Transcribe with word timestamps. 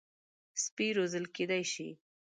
سپي 0.63 0.87
روزل 0.97 1.25
کېدای 1.35 1.63
شي. 1.73 1.89